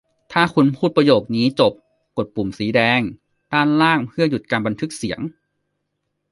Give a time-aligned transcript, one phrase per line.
[0.33, 1.73] ถ้าคุณพูดประโยคนี้จบ
[2.17, 3.01] กดปุ่มสีแดง
[3.51, 5.21] ด้านล่างเพื่อหยุดการบันทึกเสียง